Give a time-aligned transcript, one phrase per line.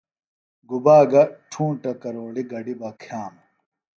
[0.69, 3.45] گُبا گہ ٹُھونٹہ کروڑیۡ گڈیۡ بہ کِھئانوۡ